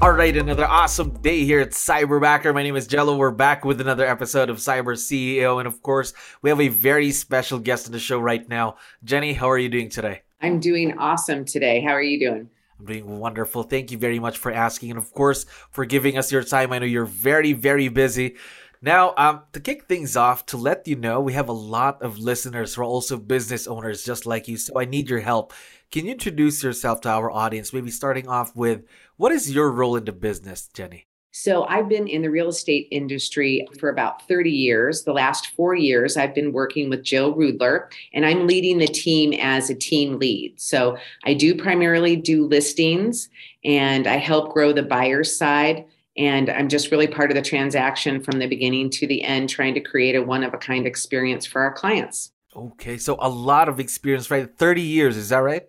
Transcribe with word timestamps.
All 0.00 0.12
right, 0.12 0.36
another 0.36 0.64
awesome 0.64 1.10
day 1.22 1.44
here 1.44 1.58
at 1.58 1.70
Cyberbacker. 1.70 2.54
My 2.54 2.62
name 2.62 2.76
is 2.76 2.86
Jello. 2.86 3.16
We're 3.16 3.32
back 3.32 3.64
with 3.64 3.80
another 3.80 4.06
episode 4.06 4.48
of 4.48 4.58
Cyber 4.58 4.94
CEO. 4.94 5.58
And 5.58 5.66
of 5.66 5.82
course, 5.82 6.14
we 6.40 6.50
have 6.50 6.60
a 6.60 6.68
very 6.68 7.10
special 7.10 7.58
guest 7.58 7.86
on 7.86 7.92
the 7.92 7.98
show 7.98 8.20
right 8.20 8.48
now. 8.48 8.76
Jenny, 9.02 9.32
how 9.32 9.50
are 9.50 9.58
you 9.58 9.68
doing 9.68 9.88
today? 9.88 10.22
I'm 10.40 10.60
doing 10.60 10.96
awesome 10.98 11.44
today. 11.44 11.80
How 11.80 11.90
are 11.90 12.02
you 12.02 12.20
doing? 12.20 12.48
I'm 12.78 12.86
doing 12.86 13.18
wonderful. 13.18 13.64
Thank 13.64 13.90
you 13.90 13.98
very 13.98 14.20
much 14.20 14.38
for 14.38 14.52
asking. 14.52 14.90
And 14.90 14.98
of 14.98 15.12
course, 15.12 15.46
for 15.72 15.84
giving 15.84 16.16
us 16.16 16.30
your 16.30 16.44
time. 16.44 16.72
I 16.72 16.78
know 16.78 16.86
you're 16.86 17.04
very, 17.04 17.52
very 17.52 17.88
busy. 17.88 18.36
Now, 18.80 19.14
um, 19.16 19.42
to 19.52 19.58
kick 19.58 19.86
things 19.86 20.16
off, 20.16 20.46
to 20.46 20.56
let 20.56 20.86
you 20.86 20.94
know, 20.94 21.20
we 21.20 21.32
have 21.32 21.48
a 21.48 21.52
lot 21.52 22.00
of 22.02 22.18
listeners 22.20 22.74
who 22.74 22.82
are 22.82 22.84
also 22.84 23.16
business 23.16 23.66
owners 23.66 24.04
just 24.04 24.26
like 24.26 24.46
you. 24.46 24.56
So 24.56 24.78
I 24.78 24.84
need 24.84 25.10
your 25.10 25.18
help. 25.18 25.52
Can 25.90 26.04
you 26.04 26.12
introduce 26.12 26.62
yourself 26.62 27.00
to 27.00 27.08
our 27.08 27.30
audience? 27.30 27.72
Maybe 27.72 27.90
starting 27.90 28.28
off 28.28 28.54
with 28.54 28.84
what 29.18 29.32
is 29.32 29.52
your 29.52 29.70
role 29.70 29.96
in 29.96 30.04
the 30.04 30.12
business, 30.12 30.68
Jenny? 30.72 31.06
So, 31.30 31.64
I've 31.64 31.88
been 31.88 32.08
in 32.08 32.22
the 32.22 32.30
real 32.30 32.48
estate 32.48 32.88
industry 32.90 33.68
for 33.78 33.90
about 33.90 34.26
30 34.26 34.50
years. 34.50 35.04
The 35.04 35.12
last 35.12 35.48
four 35.48 35.74
years, 35.74 36.16
I've 36.16 36.34
been 36.34 36.52
working 36.52 36.88
with 36.88 37.04
Jill 37.04 37.34
Rudler, 37.34 37.90
and 38.14 38.24
I'm 38.24 38.46
leading 38.46 38.78
the 38.78 38.86
team 38.86 39.34
as 39.34 39.68
a 39.68 39.74
team 39.74 40.18
lead. 40.18 40.58
So, 40.58 40.96
I 41.24 41.34
do 41.34 41.54
primarily 41.54 42.16
do 42.16 42.46
listings 42.46 43.28
and 43.64 44.06
I 44.06 44.16
help 44.16 44.54
grow 44.54 44.72
the 44.72 44.82
buyer 44.82 45.22
side. 45.22 45.84
And 46.16 46.48
I'm 46.48 46.68
just 46.68 46.90
really 46.90 47.06
part 47.06 47.30
of 47.30 47.34
the 47.34 47.42
transaction 47.42 48.22
from 48.22 48.38
the 48.38 48.46
beginning 48.46 48.88
to 48.90 49.06
the 49.06 49.22
end, 49.22 49.50
trying 49.50 49.74
to 49.74 49.80
create 49.80 50.16
a 50.16 50.22
one 50.22 50.42
of 50.42 50.54
a 50.54 50.58
kind 50.58 50.86
experience 50.86 51.44
for 51.44 51.60
our 51.60 51.72
clients. 51.72 52.32
Okay, 52.56 52.96
so 52.96 53.16
a 53.20 53.28
lot 53.28 53.68
of 53.68 53.78
experience, 53.78 54.30
right? 54.30 54.48
30 54.56 54.80
years, 54.80 55.16
is 55.16 55.28
that 55.28 55.38
right? 55.38 55.64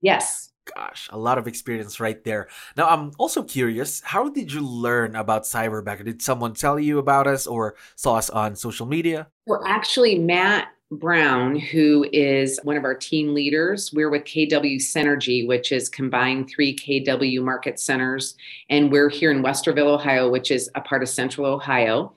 Yes 0.00 0.48
gosh, 0.74 1.08
a 1.12 1.18
lot 1.18 1.38
of 1.38 1.46
experience 1.46 2.00
right 2.00 2.22
there. 2.24 2.48
Now, 2.76 2.88
I'm 2.88 3.12
also 3.18 3.42
curious, 3.42 4.00
how 4.02 4.28
did 4.28 4.52
you 4.52 4.60
learn 4.60 5.16
about 5.16 5.42
Cyberbacker? 5.42 6.04
Did 6.04 6.22
someone 6.22 6.54
tell 6.54 6.78
you 6.78 6.98
about 6.98 7.26
us 7.26 7.46
or 7.46 7.76
saw 7.96 8.16
us 8.16 8.30
on 8.30 8.56
social 8.56 8.86
media? 8.86 9.28
Well, 9.46 9.62
actually, 9.66 10.18
Matt 10.18 10.68
Brown, 10.90 11.56
who 11.56 12.06
is 12.12 12.58
one 12.62 12.76
of 12.78 12.84
our 12.84 12.94
team 12.94 13.34
leaders. 13.34 13.92
We're 13.92 14.08
with 14.08 14.24
KW 14.24 14.76
Synergy, 14.76 15.46
which 15.46 15.70
is 15.70 15.88
combined 15.88 16.48
three 16.48 16.74
KW 16.74 17.42
market 17.42 17.78
centers. 17.78 18.36
And 18.70 18.90
we're 18.90 19.10
here 19.10 19.30
in 19.30 19.42
Westerville, 19.42 19.86
Ohio, 19.86 20.30
which 20.30 20.50
is 20.50 20.70
a 20.74 20.80
part 20.80 21.02
of 21.02 21.10
Central 21.10 21.46
Ohio. 21.46 22.14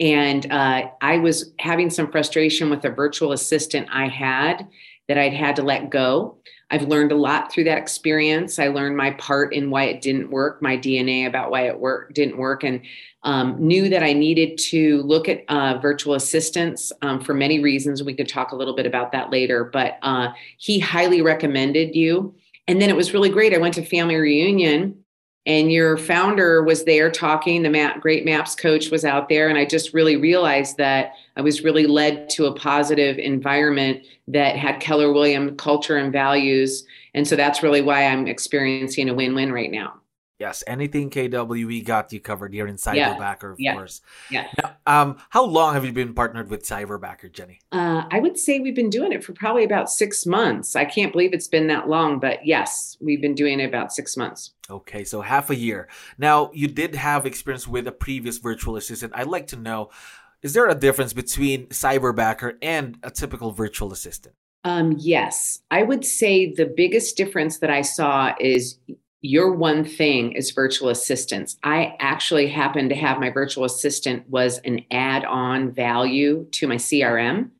And 0.00 0.50
uh, 0.50 0.90
I 1.00 1.18
was 1.18 1.52
having 1.60 1.90
some 1.90 2.10
frustration 2.10 2.70
with 2.70 2.84
a 2.84 2.90
virtual 2.90 3.32
assistant 3.32 3.88
I 3.92 4.08
had 4.08 4.66
that 5.06 5.18
I'd 5.18 5.32
had 5.32 5.56
to 5.56 5.62
let 5.62 5.90
go. 5.90 6.38
I've 6.70 6.82
learned 6.82 7.12
a 7.12 7.16
lot 7.16 7.50
through 7.50 7.64
that 7.64 7.78
experience. 7.78 8.58
I 8.58 8.68
learned 8.68 8.96
my 8.96 9.12
part 9.12 9.54
in 9.54 9.70
why 9.70 9.84
it 9.84 10.02
didn't 10.02 10.30
work, 10.30 10.60
my 10.60 10.76
DNA 10.76 11.26
about 11.26 11.50
why 11.50 11.62
it 11.62 11.78
work, 11.78 12.12
didn't 12.12 12.36
work, 12.36 12.62
and 12.62 12.82
um, 13.22 13.56
knew 13.58 13.88
that 13.88 14.02
I 14.02 14.12
needed 14.12 14.58
to 14.70 15.02
look 15.02 15.28
at 15.28 15.44
uh, 15.48 15.78
virtual 15.78 16.14
assistants 16.14 16.92
um, 17.02 17.20
for 17.20 17.32
many 17.32 17.60
reasons. 17.60 18.02
We 18.02 18.14
could 18.14 18.28
talk 18.28 18.52
a 18.52 18.56
little 18.56 18.76
bit 18.76 18.86
about 18.86 19.12
that 19.12 19.30
later, 19.30 19.64
but 19.64 19.98
uh, 20.02 20.28
he 20.58 20.78
highly 20.78 21.22
recommended 21.22 21.94
you. 21.94 22.34
And 22.66 22.82
then 22.82 22.90
it 22.90 22.96
was 22.96 23.14
really 23.14 23.30
great. 23.30 23.54
I 23.54 23.58
went 23.58 23.74
to 23.74 23.84
family 23.84 24.16
reunion 24.16 25.02
and 25.48 25.72
your 25.72 25.96
founder 25.96 26.62
was 26.62 26.84
there 26.84 27.10
talking 27.10 27.62
the 27.62 27.70
map, 27.70 28.02
great 28.02 28.26
maps 28.26 28.54
coach 28.54 28.90
was 28.90 29.04
out 29.04 29.28
there. 29.28 29.48
And 29.48 29.58
i 29.58 29.64
just 29.64 29.94
really 29.94 30.16
realized 30.16 30.76
that 30.76 31.14
i 31.36 31.40
was 31.40 31.64
really 31.64 31.86
led 31.86 32.28
to 32.30 32.46
a 32.46 32.54
positive 32.54 33.18
environment 33.18 34.04
that 34.28 34.56
had 34.56 34.78
keller 34.78 35.12
williams 35.12 35.54
culture 35.56 35.96
and 35.96 36.12
values. 36.12 36.84
And 37.14 37.26
so 37.26 37.34
that's 37.34 37.62
really 37.62 37.80
why 37.80 38.06
i'm 38.06 38.28
experiencing 38.28 39.08
a 39.08 39.14
win-win 39.14 39.50
right 39.52 39.70
now 39.70 39.94
Yes, 40.38 40.62
anything 40.68 41.10
KWE 41.10 41.82
got 41.84 42.12
you 42.12 42.20
covered 42.20 42.54
here 42.54 42.68
in 42.68 42.76
Cyberbacker, 42.76 42.96
yeah. 43.42 43.50
of 43.50 43.56
yeah. 43.58 43.74
course. 43.74 44.00
Yeah. 44.30 44.46
Now, 44.62 44.76
um, 44.86 45.18
how 45.30 45.44
long 45.44 45.74
have 45.74 45.84
you 45.84 45.92
been 45.92 46.14
partnered 46.14 46.48
with 46.48 46.62
Cyberbacker, 46.62 47.32
Jenny? 47.32 47.60
Uh, 47.72 48.04
I 48.08 48.20
would 48.20 48.38
say 48.38 48.60
we've 48.60 48.76
been 48.76 48.90
doing 48.90 49.10
it 49.10 49.24
for 49.24 49.32
probably 49.32 49.64
about 49.64 49.90
six 49.90 50.26
months. 50.26 50.76
I 50.76 50.84
can't 50.84 51.10
believe 51.10 51.32
it's 51.32 51.48
been 51.48 51.66
that 51.66 51.88
long, 51.88 52.20
but 52.20 52.46
yes, 52.46 52.96
we've 53.00 53.20
been 53.20 53.34
doing 53.34 53.58
it 53.58 53.64
about 53.64 53.92
six 53.92 54.16
months. 54.16 54.52
Okay, 54.70 55.02
so 55.02 55.22
half 55.22 55.50
a 55.50 55.56
year. 55.56 55.88
Now, 56.18 56.50
you 56.54 56.68
did 56.68 56.94
have 56.94 57.26
experience 57.26 57.66
with 57.66 57.88
a 57.88 57.92
previous 57.92 58.38
virtual 58.38 58.76
assistant. 58.76 59.14
I'd 59.16 59.26
like 59.26 59.48
to 59.48 59.56
know 59.56 59.90
is 60.40 60.52
there 60.52 60.68
a 60.68 60.74
difference 60.74 61.12
between 61.12 61.66
Cyberbacker 61.66 62.58
and 62.62 62.96
a 63.02 63.10
typical 63.10 63.50
virtual 63.50 63.92
assistant? 63.92 64.36
Um, 64.62 64.94
yes, 64.98 65.60
I 65.70 65.82
would 65.82 66.04
say 66.04 66.52
the 66.52 66.66
biggest 66.66 67.16
difference 67.16 67.58
that 67.58 67.70
I 67.70 67.82
saw 67.82 68.34
is 68.38 68.78
your 69.20 69.52
one 69.52 69.84
thing 69.84 70.32
is 70.32 70.52
virtual 70.52 70.90
assistants. 70.90 71.56
I 71.64 71.96
actually 71.98 72.46
happen 72.46 72.88
to 72.88 72.94
have 72.94 73.18
my 73.18 73.30
virtual 73.30 73.64
assistant 73.64 74.28
was 74.28 74.58
an 74.58 74.84
add-on 74.90 75.72
value 75.72 76.46
to 76.52 76.68
my 76.68 76.76
CRM. 76.76 77.50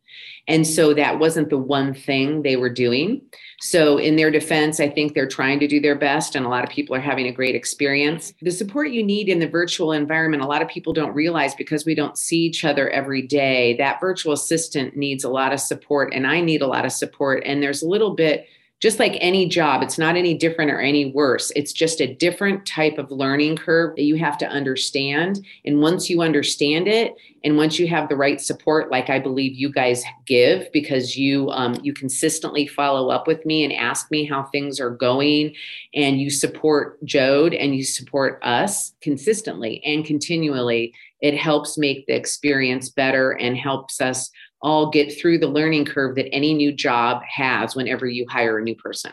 And 0.47 0.67
so 0.67 0.95
that 0.95 1.19
wasn't 1.19 1.51
the 1.51 1.59
one 1.59 1.93
thing 1.93 2.41
they 2.43 2.57
were 2.57 2.71
doing. 2.71 3.21
So, 3.61 3.99
in 3.99 4.17
their 4.17 4.31
defense, 4.31 4.81
I 4.81 4.89
think 4.89 5.13
they're 5.13 5.29
trying 5.29 5.61
to 5.61 5.69
do 5.69 5.79
their 5.79 5.95
best, 5.95 6.35
and 6.35 6.47
a 6.47 6.49
lot 6.49 6.65
of 6.65 6.71
people 6.71 6.95
are 6.97 7.01
having 7.01 7.27
a 7.27 7.33
great 7.33 7.55
experience. 7.55 8.33
The 8.41 8.51
support 8.51 8.91
you 8.91 9.03
need 9.03 9.29
in 9.29 9.41
the 9.41 9.49
virtual 9.49 9.93
environment, 9.93 10.43
a 10.43 10.47
lot 10.47 10.63
of 10.63 10.69
people 10.69 10.95
don't 10.95 11.13
realize 11.13 11.55
because 11.55 11.85
we 11.85 11.95
don't 11.95 12.17
see 12.17 12.39
each 12.39 12.65
other 12.65 12.89
every 12.89 13.21
day. 13.21 13.77
That 13.77 14.01
virtual 14.01 14.33
assistant 14.33 14.97
needs 14.97 15.23
a 15.23 15.29
lot 15.29 15.53
of 15.53 15.61
support, 15.61 16.15
and 16.15 16.27
I 16.27 16.41
need 16.41 16.63
a 16.63 16.67
lot 16.67 16.87
of 16.87 16.93
support. 16.93 17.43
And 17.45 17.63
there's 17.63 17.83
a 17.83 17.89
little 17.89 18.15
bit 18.15 18.47
just 18.81 19.01
like 19.01 19.17
any 19.21 19.49
job, 19.49 19.83
it's 19.83 19.99
not 19.99 20.17
any 20.17 20.35
different 20.35 20.71
or 20.71 20.81
any 20.81 21.11
worse. 21.11 21.51
It's 21.57 21.73
just 21.73 22.01
a 22.01 22.15
different 22.15 22.65
type 22.65 22.97
of 22.97 23.11
learning 23.11 23.57
curve 23.57 23.97
that 23.97 24.03
you 24.03 24.17
have 24.17 24.39
to 24.39 24.47
understand. 24.47 25.45
And 25.65 25.81
once 25.81 26.09
you 26.09 26.23
understand 26.23 26.87
it, 26.87 27.15
and 27.43 27.57
once 27.57 27.79
you 27.79 27.89
have 27.89 28.09
the 28.09 28.17
right 28.17 28.41
support, 28.41 28.91
like 28.91 29.11
I 29.11 29.19
believe 29.19 29.55
you 29.55 29.73
guys 29.73 30.05
give, 30.27 30.71
because 30.73 31.17
you 31.17 31.51
um, 31.51 31.77
you 31.83 31.93
consistently 31.93 32.67
follow 32.67 33.11
up 33.11 33.27
with 33.27 33.45
me 33.45 33.65
and 33.65 33.73
ask 33.73 34.11
me 34.11 34.25
how 34.25 34.45
things 34.45 34.79
are 34.79 34.91
going, 34.91 35.55
and 35.95 36.21
you 36.21 36.31
support 36.31 37.05
Jode 37.05 37.61
and 37.61 37.75
you 37.75 37.85
support 37.85 38.39
us 38.43 38.93
consistently 39.01 39.83
and 39.85 40.05
continually, 40.05 40.95
it 41.21 41.37
helps 41.37 41.79
make 41.79 42.07
the 42.07 42.15
experience 42.15 42.91
better 42.91 43.33
and 43.33 43.57
helps 43.57 44.01
us 44.01 44.31
all 44.61 44.91
get 44.91 45.19
through 45.19 45.39
the 45.39 45.47
learning 45.47 45.85
curve 45.85 46.17
that 46.17 46.33
any 46.33 46.55
new 46.55 46.73
job 46.73 47.23
has 47.29 47.77
whenever 47.77 48.07
you 48.07 48.27
hire 48.29 48.59
a 48.59 48.63
new 48.63 48.75
person. 48.77 49.13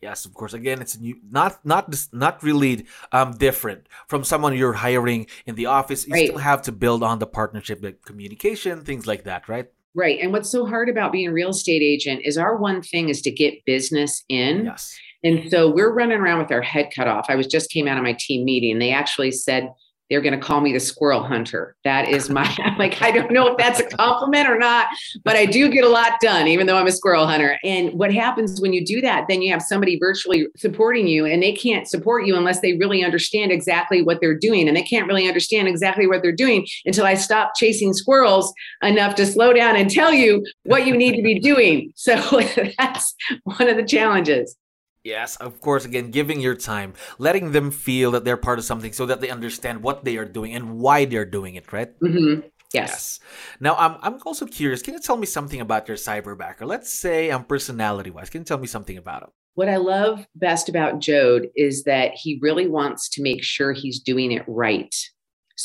Yes, 0.00 0.24
of 0.24 0.34
course. 0.34 0.52
Again, 0.52 0.82
it's 0.82 0.98
new, 0.98 1.16
not 1.30 1.64
not 1.64 1.94
not 2.12 2.42
really 2.42 2.86
um 3.12 3.32
different 3.32 3.88
from 4.08 4.24
someone 4.24 4.56
you're 4.56 4.72
hiring 4.72 5.28
in 5.46 5.54
the 5.54 5.66
office. 5.66 6.06
You 6.06 6.12
right. 6.12 6.28
still 6.28 6.38
have 6.38 6.62
to 6.62 6.72
build 6.72 7.04
on 7.04 7.20
the 7.20 7.26
partnership, 7.26 7.78
like 7.82 8.02
communication, 8.02 8.82
things 8.82 9.06
like 9.06 9.24
that, 9.24 9.48
right? 9.48 9.68
Right. 9.94 10.18
And 10.20 10.32
what's 10.32 10.50
so 10.50 10.66
hard 10.66 10.88
about 10.88 11.12
being 11.12 11.28
a 11.28 11.32
real 11.32 11.50
estate 11.50 11.82
agent 11.82 12.22
is 12.24 12.36
our 12.36 12.56
one 12.56 12.82
thing 12.82 13.10
is 13.10 13.22
to 13.22 13.30
get 13.30 13.64
business 13.64 14.24
in. 14.28 14.64
Yes. 14.64 14.98
And 15.22 15.48
so 15.50 15.70
we're 15.70 15.92
running 15.92 16.18
around 16.18 16.40
with 16.40 16.50
our 16.50 16.62
head 16.62 16.90
cut 16.94 17.06
off. 17.06 17.26
I 17.28 17.36
was 17.36 17.46
just 17.46 17.70
came 17.70 17.86
out 17.86 17.98
of 17.98 18.02
my 18.02 18.16
team 18.18 18.44
meeting. 18.44 18.78
They 18.78 18.90
actually 18.90 19.30
said 19.30 19.72
they're 20.12 20.20
going 20.20 20.38
to 20.38 20.46
call 20.46 20.60
me 20.60 20.74
the 20.74 20.78
squirrel 20.78 21.22
hunter. 21.22 21.74
That 21.84 22.06
is 22.06 22.28
my, 22.28 22.44
I'm 22.62 22.76
like, 22.76 23.00
I 23.00 23.10
don't 23.10 23.32
know 23.32 23.46
if 23.48 23.56
that's 23.56 23.80
a 23.80 23.84
compliment 23.84 24.46
or 24.46 24.58
not, 24.58 24.88
but 25.24 25.36
I 25.36 25.46
do 25.46 25.70
get 25.70 25.84
a 25.84 25.88
lot 25.88 26.20
done, 26.20 26.46
even 26.48 26.66
though 26.66 26.76
I'm 26.76 26.86
a 26.86 26.92
squirrel 26.92 27.26
hunter. 27.26 27.58
And 27.64 27.94
what 27.94 28.12
happens 28.12 28.60
when 28.60 28.74
you 28.74 28.84
do 28.84 29.00
that, 29.00 29.24
then 29.30 29.40
you 29.40 29.50
have 29.50 29.62
somebody 29.62 29.98
virtually 29.98 30.48
supporting 30.54 31.06
you 31.06 31.24
and 31.24 31.42
they 31.42 31.52
can't 31.52 31.88
support 31.88 32.26
you 32.26 32.36
unless 32.36 32.60
they 32.60 32.74
really 32.74 33.02
understand 33.02 33.52
exactly 33.52 34.02
what 34.02 34.20
they're 34.20 34.38
doing. 34.38 34.68
And 34.68 34.76
they 34.76 34.82
can't 34.82 35.08
really 35.08 35.26
understand 35.26 35.66
exactly 35.66 36.06
what 36.06 36.20
they're 36.20 36.30
doing 36.30 36.66
until 36.84 37.06
I 37.06 37.14
stop 37.14 37.52
chasing 37.56 37.94
squirrels 37.94 38.52
enough 38.82 39.14
to 39.14 39.24
slow 39.24 39.54
down 39.54 39.76
and 39.76 39.90
tell 39.90 40.12
you 40.12 40.44
what 40.64 40.86
you 40.86 40.94
need 40.94 41.16
to 41.16 41.22
be 41.22 41.38
doing. 41.38 41.90
So 41.96 42.16
that's 42.78 43.14
one 43.44 43.66
of 43.66 43.78
the 43.78 43.84
challenges. 43.84 44.58
Yes, 45.04 45.36
of 45.36 45.60
course. 45.60 45.84
Again, 45.84 46.10
giving 46.10 46.40
your 46.40 46.54
time, 46.54 46.94
letting 47.18 47.52
them 47.52 47.70
feel 47.70 48.12
that 48.12 48.24
they're 48.24 48.36
part 48.36 48.58
of 48.58 48.64
something 48.64 48.92
so 48.92 49.06
that 49.06 49.20
they 49.20 49.30
understand 49.30 49.82
what 49.82 50.04
they 50.04 50.16
are 50.16 50.24
doing 50.24 50.54
and 50.54 50.78
why 50.78 51.04
they're 51.04 51.24
doing 51.24 51.56
it, 51.56 51.72
right? 51.72 51.98
Mm-hmm. 52.00 52.46
Yes. 52.72 52.90
yes. 52.90 53.20
Now, 53.60 53.74
I'm, 53.76 53.96
I'm 54.00 54.18
also 54.24 54.46
curious. 54.46 54.80
Can 54.80 54.94
you 54.94 55.00
tell 55.00 55.16
me 55.16 55.26
something 55.26 55.60
about 55.60 55.88
your 55.88 55.96
cyberbacker? 55.96 56.66
Let's 56.66 56.92
say, 56.92 57.30
um, 57.30 57.44
personality 57.44 58.10
wise, 58.10 58.30
can 58.30 58.42
you 58.42 58.44
tell 58.44 58.58
me 58.58 58.66
something 58.66 58.96
about 58.96 59.24
him? 59.24 59.30
What 59.54 59.68
I 59.68 59.76
love 59.76 60.26
best 60.34 60.68
about 60.70 61.00
Jode 61.00 61.48
is 61.54 61.84
that 61.84 62.12
he 62.14 62.38
really 62.40 62.66
wants 62.66 63.10
to 63.10 63.22
make 63.22 63.42
sure 63.42 63.72
he's 63.72 64.00
doing 64.00 64.32
it 64.32 64.44
right. 64.46 64.94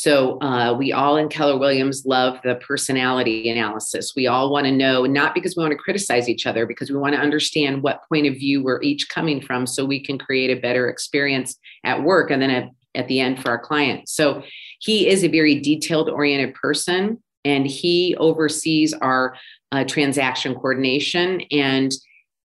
So 0.00 0.40
uh, 0.40 0.76
we 0.78 0.92
all 0.92 1.16
in 1.16 1.28
Keller 1.28 1.58
Williams 1.58 2.06
love 2.06 2.38
the 2.44 2.54
personality 2.54 3.50
analysis. 3.50 4.12
We 4.14 4.28
all 4.28 4.52
want 4.52 4.66
to 4.66 4.70
know, 4.70 5.06
not 5.06 5.34
because 5.34 5.56
we 5.56 5.62
want 5.64 5.72
to 5.72 5.76
criticize 5.76 6.28
each 6.28 6.46
other, 6.46 6.66
because 6.66 6.88
we 6.88 6.96
want 6.98 7.16
to 7.16 7.20
understand 7.20 7.82
what 7.82 8.02
point 8.08 8.28
of 8.28 8.34
view 8.34 8.62
we're 8.62 8.80
each 8.80 9.08
coming 9.08 9.40
from 9.40 9.66
so 9.66 9.84
we 9.84 9.98
can 9.98 10.16
create 10.16 10.56
a 10.56 10.60
better 10.60 10.88
experience 10.88 11.56
at 11.82 12.04
work 12.04 12.30
and 12.30 12.40
then 12.40 12.50
at, 12.50 12.68
at 12.94 13.08
the 13.08 13.18
end 13.18 13.42
for 13.42 13.50
our 13.50 13.58
clients. 13.58 14.14
So 14.14 14.44
he 14.78 15.08
is 15.08 15.24
a 15.24 15.28
very 15.28 15.60
detailed 15.60 16.08
oriented 16.08 16.54
person 16.54 17.20
and 17.44 17.66
he 17.66 18.14
oversees 18.20 18.94
our 18.94 19.34
uh, 19.72 19.82
transaction 19.82 20.54
coordination 20.54 21.40
and 21.50 21.90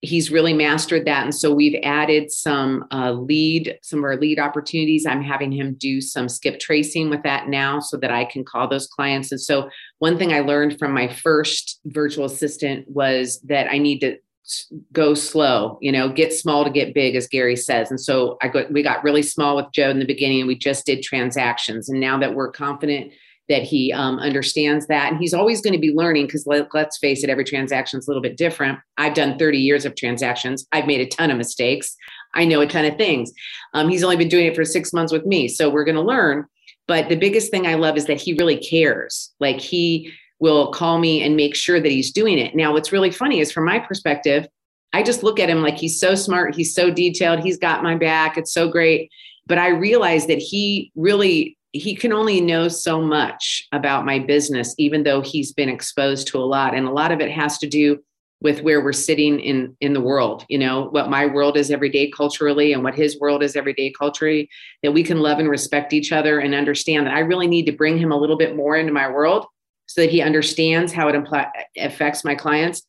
he's 0.01 0.31
really 0.31 0.53
mastered 0.53 1.05
that. 1.05 1.23
And 1.23 1.33
so 1.33 1.53
we've 1.53 1.79
added 1.83 2.31
some 2.31 2.85
uh, 2.91 3.11
lead 3.13 3.79
some 3.81 3.99
of 3.99 4.05
our 4.05 4.17
lead 4.17 4.39
opportunities. 4.39 5.05
I'm 5.05 5.23
having 5.23 5.51
him 5.51 5.75
do 5.79 6.01
some 6.01 6.29
skip 6.29 6.59
tracing 6.59 7.09
with 7.09 7.23
that 7.23 7.47
now 7.47 7.79
so 7.79 7.97
that 7.97 8.11
i 8.11 8.25
can 8.25 8.43
call 8.43 8.67
those 8.67 8.87
clients. 8.87 9.31
And 9.31 9.41
so 9.41 9.69
one 9.99 10.17
thing 10.17 10.33
i 10.33 10.39
learned 10.39 10.77
from 10.77 10.93
my 10.93 11.07
first 11.07 11.79
virtual 11.85 12.25
assistant 12.25 12.87
was 12.89 13.39
that 13.41 13.69
i 13.71 13.77
need 13.77 13.99
to 13.99 14.17
go 14.93 15.13
slow 15.13 15.77
you 15.81 15.91
know 15.91 16.07
get 16.07 16.31
small 16.31 16.63
to 16.63 16.69
get 16.69 16.93
big 16.93 17.15
as 17.15 17.27
gary 17.27 17.55
says. 17.55 17.89
And 17.89 17.99
so 17.99 18.37
i 18.41 18.47
got 18.47 18.71
we 18.71 18.83
got 18.83 19.03
really 19.03 19.23
small 19.23 19.55
with 19.55 19.71
joe 19.73 19.89
in 19.89 19.99
the 19.99 20.05
beginning 20.05 20.41
and 20.41 20.47
we 20.47 20.57
just 20.57 20.85
did 20.85 21.01
transactions. 21.01 21.89
And 21.89 21.99
now 21.99 22.19
that 22.19 22.35
we're 22.35 22.51
confident 22.51 23.11
that 23.49 23.63
he 23.63 23.93
um, 23.93 24.19
understands 24.19 24.87
that. 24.87 25.11
And 25.11 25.19
he's 25.19 25.33
always 25.33 25.61
going 25.61 25.73
to 25.73 25.79
be 25.79 25.93
learning 25.93 26.25
because 26.25 26.45
let, 26.45 26.73
us 26.73 26.97
face 26.97 27.23
it, 27.23 27.29
every 27.29 27.45
transaction 27.45 27.99
is 27.99 28.07
a 28.07 28.09
little 28.09 28.21
bit 28.21 28.37
different. 28.37 28.79
I've 28.97 29.13
done 29.13 29.37
30 29.37 29.57
years 29.57 29.85
of 29.85 29.95
transactions, 29.95 30.67
I've 30.71 30.87
made 30.87 31.01
a 31.01 31.07
ton 31.07 31.31
of 31.31 31.37
mistakes. 31.37 31.95
I 32.33 32.45
know 32.45 32.61
a 32.61 32.67
ton 32.67 32.85
of 32.85 32.97
things. 32.97 33.31
Um, 33.73 33.89
he's 33.89 34.03
only 34.03 34.17
been 34.17 34.27
doing 34.27 34.45
it 34.45 34.55
for 34.55 34.65
six 34.65 34.93
months 34.93 35.11
with 35.11 35.25
me. 35.25 35.47
So 35.47 35.69
we're 35.69 35.85
going 35.85 35.95
to 35.95 36.01
learn. 36.01 36.45
But 36.87 37.09
the 37.09 37.15
biggest 37.15 37.51
thing 37.51 37.65
I 37.65 37.75
love 37.75 37.97
is 37.97 38.05
that 38.05 38.21
he 38.21 38.33
really 38.33 38.57
cares. 38.57 39.33
Like 39.39 39.59
he 39.59 40.11
will 40.39 40.71
call 40.71 40.99
me 40.99 41.23
and 41.23 41.35
make 41.35 41.55
sure 41.55 41.79
that 41.79 41.91
he's 41.91 42.11
doing 42.11 42.37
it. 42.37 42.55
Now, 42.55 42.73
what's 42.73 42.91
really 42.91 43.11
funny 43.11 43.39
is 43.39 43.51
from 43.51 43.65
my 43.65 43.79
perspective, 43.79 44.47
I 44.93 45.03
just 45.03 45.23
look 45.23 45.39
at 45.39 45.49
him 45.49 45.61
like 45.61 45.77
he's 45.77 45.99
so 45.99 46.15
smart, 46.15 46.55
he's 46.55 46.73
so 46.73 46.91
detailed, 46.91 47.39
he's 47.39 47.57
got 47.57 47.83
my 47.83 47.95
back, 47.95 48.37
it's 48.37 48.53
so 48.53 48.69
great. 48.69 49.11
But 49.45 49.57
I 49.57 49.69
realize 49.69 50.27
that 50.27 50.39
he 50.39 50.91
really 50.95 51.56
he 51.77 51.95
can 51.95 52.13
only 52.13 52.41
know 52.41 52.67
so 52.67 53.01
much 53.01 53.67
about 53.71 54.05
my 54.05 54.19
business, 54.19 54.75
even 54.77 55.03
though 55.03 55.21
he's 55.21 55.53
been 55.53 55.69
exposed 55.69 56.27
to 56.27 56.39
a 56.39 56.45
lot. 56.45 56.73
And 56.73 56.87
a 56.87 56.91
lot 56.91 57.11
of 57.11 57.19
it 57.19 57.31
has 57.31 57.57
to 57.59 57.67
do 57.67 57.99
with 58.41 58.61
where 58.61 58.83
we're 58.83 58.93
sitting 58.93 59.39
in 59.39 59.75
in 59.81 59.93
the 59.93 59.99
world 59.99 60.45
you 60.47 60.59
know 60.59 60.89
what 60.89 61.09
my 61.09 61.25
world 61.25 61.57
is 61.57 61.71
every 61.71 61.89
day 61.89 62.07
culturally 62.11 62.71
and 62.71 62.83
what 62.83 62.93
his 62.93 63.19
world 63.19 63.41
is 63.41 63.55
every 63.55 63.73
day 63.73 63.91
culturally 63.97 64.47
that 64.83 64.91
we 64.91 65.01
can 65.01 65.21
love 65.21 65.39
and 65.39 65.49
respect 65.49 65.91
each 65.91 66.11
other 66.11 66.39
and 66.39 66.53
understand 66.53 67.07
that 67.07 67.15
i 67.15 67.19
really 67.19 67.47
need 67.47 67.65
to 67.65 67.71
bring 67.71 67.97
him 67.97 68.11
a 68.11 68.15
little 68.15 68.37
bit 68.37 68.55
more 68.55 68.75
into 68.75 68.93
my 68.93 69.09
world 69.09 69.47
so 69.87 70.01
that 70.01 70.11
he 70.11 70.21
understands 70.21 70.93
how 70.93 71.07
it 71.07 71.15
impl- 71.15 71.49
affects 71.77 72.23
my 72.23 72.35
clients 72.35 72.85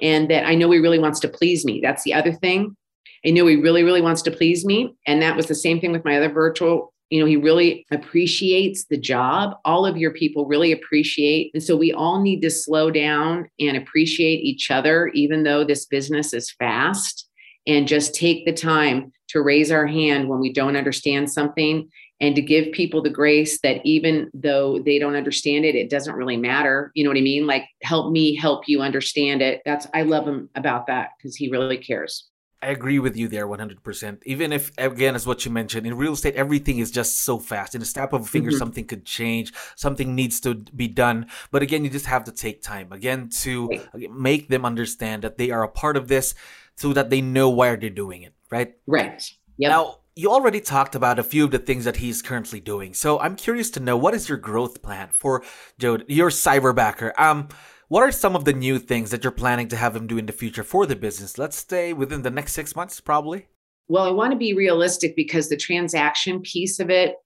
and 0.00 0.28
that 0.28 0.44
i 0.44 0.54
know 0.54 0.70
he 0.70 0.78
really 0.78 0.98
wants 0.98 1.20
to 1.20 1.28
please 1.28 1.64
me. 1.64 1.80
That's 1.82 2.02
the 2.02 2.14
other 2.14 2.32
thing. 2.32 2.76
I 3.24 3.30
know 3.30 3.46
he 3.46 3.56
really 3.56 3.82
really 3.82 4.00
wants 4.00 4.22
to 4.22 4.30
please 4.30 4.64
me. 4.64 4.94
And 5.06 5.22
that 5.22 5.36
was 5.36 5.46
the 5.46 5.54
same 5.54 5.80
thing 5.80 5.92
with 5.92 6.04
my 6.04 6.16
other 6.16 6.30
virtual 6.30 6.92
you 7.10 7.18
know, 7.20 7.26
he 7.26 7.36
really 7.36 7.84
appreciates 7.90 8.84
the 8.84 8.96
job. 8.96 9.56
All 9.64 9.84
of 9.84 9.96
your 9.96 10.12
people 10.12 10.46
really 10.46 10.72
appreciate. 10.72 11.50
And 11.52 11.62
so 11.62 11.76
we 11.76 11.92
all 11.92 12.22
need 12.22 12.40
to 12.42 12.50
slow 12.50 12.90
down 12.90 13.50
and 13.58 13.76
appreciate 13.76 14.40
each 14.42 14.70
other, 14.70 15.08
even 15.08 15.42
though 15.42 15.64
this 15.64 15.86
business 15.86 16.32
is 16.32 16.52
fast, 16.52 17.28
and 17.66 17.88
just 17.88 18.14
take 18.14 18.46
the 18.46 18.52
time 18.52 19.12
to 19.28 19.42
raise 19.42 19.70
our 19.70 19.86
hand 19.86 20.28
when 20.28 20.40
we 20.40 20.52
don't 20.52 20.76
understand 20.76 21.30
something 21.30 21.88
and 22.20 22.36
to 22.36 22.42
give 22.42 22.72
people 22.72 23.02
the 23.02 23.10
grace 23.10 23.60
that 23.62 23.80
even 23.84 24.30
though 24.34 24.78
they 24.78 24.98
don't 24.98 25.16
understand 25.16 25.64
it, 25.64 25.74
it 25.74 25.90
doesn't 25.90 26.14
really 26.14 26.36
matter. 26.36 26.92
You 26.94 27.02
know 27.02 27.10
what 27.10 27.16
I 27.16 27.22
mean? 27.22 27.46
Like, 27.46 27.64
help 27.82 28.12
me 28.12 28.36
help 28.36 28.68
you 28.68 28.82
understand 28.82 29.42
it. 29.42 29.62
That's, 29.64 29.86
I 29.94 30.02
love 30.02 30.28
him 30.28 30.48
about 30.54 30.86
that 30.86 31.10
because 31.18 31.34
he 31.34 31.50
really 31.50 31.78
cares. 31.78 32.29
I 32.62 32.68
agree 32.68 32.98
with 32.98 33.16
you 33.16 33.26
there 33.28 33.46
100%. 33.46 34.22
Even 34.26 34.52
if, 34.52 34.70
again, 34.76 35.14
as 35.14 35.26
what 35.26 35.44
you 35.44 35.50
mentioned, 35.50 35.86
in 35.86 35.96
real 35.96 36.12
estate, 36.12 36.34
everything 36.34 36.78
is 36.78 36.90
just 36.90 37.22
so 37.22 37.38
fast. 37.38 37.74
In 37.74 37.80
a 37.80 37.86
snap 37.86 38.12
of 38.12 38.22
a 38.22 38.24
finger, 38.26 38.50
mm-hmm. 38.50 38.58
something 38.58 38.84
could 38.84 39.06
change, 39.06 39.52
something 39.76 40.14
needs 40.14 40.40
to 40.40 40.54
be 40.54 40.86
done. 40.86 41.26
But 41.50 41.62
again, 41.62 41.84
you 41.84 41.90
just 41.90 42.06
have 42.06 42.24
to 42.24 42.32
take 42.32 42.62
time, 42.62 42.92
again, 42.92 43.30
to 43.40 43.70
make 44.10 44.48
them 44.48 44.66
understand 44.66 45.22
that 45.22 45.38
they 45.38 45.50
are 45.50 45.62
a 45.62 45.68
part 45.68 45.96
of 45.96 46.08
this 46.08 46.34
so 46.76 46.92
that 46.92 47.08
they 47.08 47.22
know 47.22 47.48
why 47.48 47.74
they're 47.76 47.90
doing 47.90 48.22
it, 48.22 48.34
right? 48.50 48.74
Right. 48.86 49.22
Yep. 49.56 49.70
Now, 49.70 49.96
you 50.16 50.30
already 50.30 50.60
talked 50.60 50.94
about 50.94 51.18
a 51.18 51.22
few 51.22 51.44
of 51.44 51.50
the 51.50 51.58
things 51.58 51.84
that 51.84 51.96
he's 51.96 52.20
currently 52.20 52.60
doing. 52.60 52.92
So 52.92 53.18
I'm 53.20 53.36
curious 53.36 53.70
to 53.70 53.80
know 53.80 53.96
what 53.96 54.14
is 54.14 54.28
your 54.28 54.38
growth 54.38 54.82
plan 54.82 55.08
for 55.16 55.42
Jode, 55.78 56.04
your 56.08 56.28
cyberbacker? 56.28 57.18
Um, 57.18 57.48
what 57.90 58.04
are 58.04 58.12
some 58.12 58.36
of 58.36 58.44
the 58.44 58.52
new 58.52 58.78
things 58.78 59.10
that 59.10 59.24
you're 59.24 59.32
planning 59.32 59.66
to 59.66 59.76
have 59.76 59.96
him 59.96 60.06
do 60.06 60.16
in 60.16 60.26
the 60.26 60.32
future 60.32 60.62
for 60.62 60.86
the 60.86 60.94
business? 60.94 61.38
Let's 61.38 61.56
stay 61.56 61.92
within 61.92 62.22
the 62.22 62.30
next 62.30 62.52
six 62.52 62.76
months, 62.76 63.00
probably. 63.00 63.48
Well, 63.88 64.04
I 64.04 64.12
want 64.12 64.30
to 64.30 64.38
be 64.38 64.54
realistic 64.54 65.16
because 65.16 65.48
the 65.48 65.56
transaction 65.56 66.40
piece 66.40 66.78
of 66.78 66.88
it, 66.88 67.16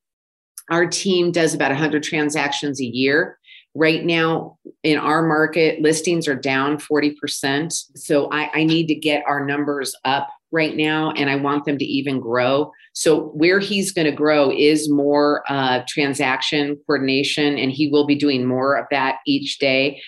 our 0.70 0.86
team 0.86 1.32
does 1.32 1.52
about 1.52 1.70
100 1.70 2.02
transactions 2.02 2.80
a 2.80 2.86
year. 2.86 3.38
Right 3.74 4.06
now, 4.06 4.56
in 4.82 4.96
our 4.96 5.20
market, 5.20 5.82
listings 5.82 6.26
are 6.26 6.34
down 6.34 6.78
40%. 6.78 7.70
So 7.96 8.30
I, 8.32 8.48
I 8.54 8.64
need 8.64 8.86
to 8.86 8.94
get 8.94 9.22
our 9.26 9.44
numbers 9.44 9.94
up 10.06 10.30
right 10.50 10.74
now, 10.74 11.10
and 11.10 11.28
I 11.28 11.36
want 11.36 11.66
them 11.66 11.76
to 11.76 11.84
even 11.84 12.20
grow. 12.20 12.72
So 12.94 13.24
where 13.34 13.58
he's 13.58 13.92
going 13.92 14.06
to 14.06 14.16
grow 14.16 14.50
is 14.50 14.90
more 14.90 15.44
uh, 15.46 15.82
transaction 15.86 16.78
coordination, 16.86 17.58
and 17.58 17.70
he 17.70 17.90
will 17.90 18.06
be 18.06 18.14
doing 18.14 18.46
more 18.46 18.76
of 18.76 18.86
that 18.90 19.16
each 19.26 19.58
day 19.58 20.00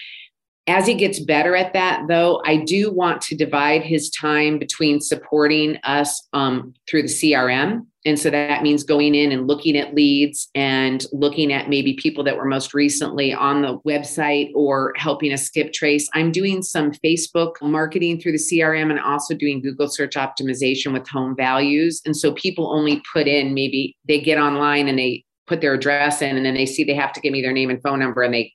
as 0.69 0.87
he 0.87 0.95
gets 0.95 1.21
better 1.21 1.55
at 1.55 1.73
that, 1.75 2.07
though, 2.09 2.43
I 2.45 2.57
do 2.57 2.93
want 2.93 3.21
to 3.23 3.37
divide 3.37 3.83
his 3.83 4.11
time 4.11 4.59
between 4.59 5.01
supporting 5.01 5.77
us 5.85 6.27
um, 6.33 6.75
through 6.89 7.03
the 7.03 7.09
CRM. 7.09 7.87
And 8.05 8.19
so 8.19 8.31
that 8.31 8.63
means 8.63 8.83
going 8.83 9.15
in 9.15 9.33
and 9.33 9.47
looking 9.47 9.77
at 9.77 9.95
leads 9.95 10.49
and 10.55 11.05
looking 11.13 11.53
at 11.53 11.69
maybe 11.69 11.95
people 11.95 12.23
that 12.25 12.37
were 12.37 12.45
most 12.45 12.75
recently 12.75 13.33
on 13.33 13.63
the 13.63 13.79
website 13.81 14.51
or 14.55 14.93
helping 14.97 15.33
us 15.33 15.45
skip 15.45 15.73
trace. 15.73 16.09
I'm 16.15 16.31
doing 16.31 16.63
some 16.63 16.93
Facebook 17.05 17.55
marketing 17.63 18.21
through 18.21 18.33
the 18.33 18.39
CRM 18.39 18.91
and 18.91 19.01
also 19.01 19.35
doing 19.35 19.61
Google 19.61 19.89
search 19.89 20.15
optimization 20.15 20.93
with 20.93 21.09
home 21.09 21.37
values. 21.37 22.01
And 22.05 22.17
so 22.17 22.33
people 22.33 22.73
only 22.73 23.03
put 23.13 23.27
in 23.27 23.55
maybe 23.55 23.97
they 24.07 24.21
get 24.21 24.39
online 24.39 24.89
and 24.89 24.99
they 24.99 25.25
put 25.47 25.61
their 25.61 25.75
address 25.75 26.23
in 26.23 26.37
and 26.37 26.45
then 26.45 26.55
they 26.55 26.67
see 26.67 26.85
they 26.85 26.95
have 26.95 27.13
to 27.13 27.21
give 27.21 27.33
me 27.33 27.43
their 27.43 27.53
name 27.53 27.71
and 27.71 27.83
phone 27.83 28.01
number 28.01 28.23
and 28.23 28.35
they 28.35 28.53